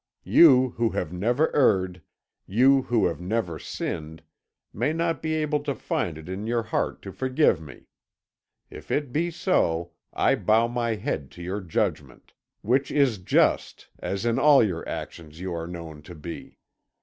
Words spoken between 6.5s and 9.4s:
heart to forgive me. If it be